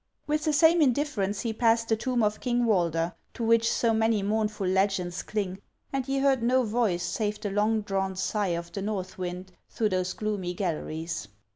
With 0.25 0.45
the 0.45 0.51
same 0.51 0.81
indifference 0.81 1.41
he 1.41 1.53
passed 1.53 1.87
the 1.89 1.95
tomb 1.95 2.23
of 2.23 2.39
King 2.39 2.65
"Walder, 2.65 3.13
to 3.35 3.43
which 3.43 3.71
so 3.71 3.93
many 3.93 4.23
mournful 4.23 4.65
legends 4.65 5.21
cling, 5.21 5.61
and 5.93 6.07
he 6.07 6.17
heard 6.17 6.41
no 6.41 6.63
voice 6.63 7.03
save 7.03 7.39
the 7.39 7.51
long 7.51 7.81
drawn 7.81 8.15
sigh 8.15 8.55
of 8.57 8.71
the 8.71 8.81
north 8.81 9.19
wind 9.19 9.51
through 9.69 9.89
those 9.89 10.13
gloomy 10.13 10.55
galleries. 10.55 11.27